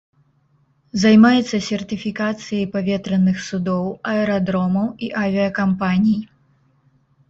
Займаецца 1.03 1.57
сертыфікацыяй 1.69 2.65
паветраных 2.77 3.37
судоў, 3.51 3.85
аэрадромаў 4.15 4.87
і 5.09 5.15
авіякампаній. 5.25 6.21